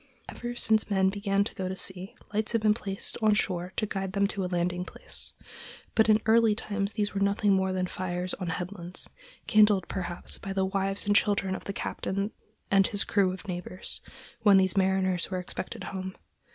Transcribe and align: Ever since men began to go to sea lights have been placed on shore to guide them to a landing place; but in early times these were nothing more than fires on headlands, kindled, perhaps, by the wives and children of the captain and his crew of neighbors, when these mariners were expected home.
Ever 0.27 0.55
since 0.55 0.89
men 0.89 1.09
began 1.11 1.43
to 1.43 1.53
go 1.53 1.69
to 1.69 1.75
sea 1.75 2.15
lights 2.33 2.53
have 2.53 2.61
been 2.63 2.73
placed 2.73 3.19
on 3.21 3.35
shore 3.35 3.71
to 3.75 3.85
guide 3.85 4.13
them 4.13 4.25
to 4.29 4.43
a 4.43 4.47
landing 4.51 4.83
place; 4.83 5.33
but 5.93 6.09
in 6.09 6.19
early 6.25 6.55
times 6.55 6.93
these 6.93 7.13
were 7.13 7.21
nothing 7.21 7.53
more 7.53 7.71
than 7.71 7.85
fires 7.85 8.33
on 8.33 8.47
headlands, 8.47 9.07
kindled, 9.45 9.87
perhaps, 9.87 10.39
by 10.39 10.53
the 10.53 10.65
wives 10.65 11.05
and 11.05 11.15
children 11.15 11.53
of 11.53 11.65
the 11.65 11.71
captain 11.73 12.31
and 12.71 12.87
his 12.87 13.03
crew 13.03 13.31
of 13.31 13.47
neighbors, 13.47 14.01
when 14.41 14.57
these 14.57 14.75
mariners 14.75 15.29
were 15.29 15.37
expected 15.37 15.83
home. 15.83 16.15